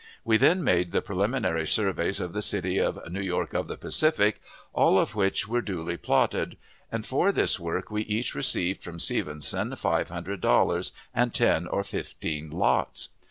[0.25, 4.41] We then made the preliminary surveys of the city of "New York of the Pacific,"
[4.73, 6.57] all of which were duly plotted;
[6.91, 11.83] and for this work we each received from Stevenson five hundred dollars and ten or
[11.83, 13.09] fifteen lots.